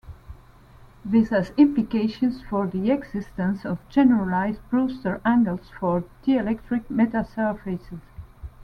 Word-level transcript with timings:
This 1.05 1.29
has 1.29 1.51
implications 1.57 2.41
for 2.49 2.65
the 2.65 2.89
existence 2.89 3.63
of 3.65 3.87
generalized 3.87 4.67
Brewster 4.71 5.21
angles 5.23 5.69
for 5.79 6.03
dielectric 6.25 6.85
metasurfaces. 6.87 8.01